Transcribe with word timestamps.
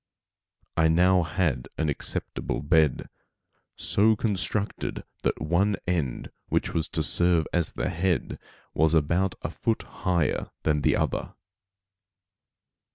I 0.77 0.87
now 0.87 1.21
had 1.21 1.67
an 1.77 1.87
acceptable 1.87 2.63
bed, 2.63 3.07
so 3.75 4.15
constructed 4.15 5.03
that 5.21 5.39
one 5.39 5.75
end 5.85 6.31
which 6.47 6.73
was 6.73 6.87
to 6.87 7.03
serve 7.03 7.45
as 7.53 7.73
the 7.73 7.89
head, 7.89 8.39
was 8.73 8.95
about 8.95 9.35
a 9.43 9.51
foot 9.51 9.83
higher 10.01 10.49
than 10.63 10.81
the 10.81 10.95
other. 10.95 11.35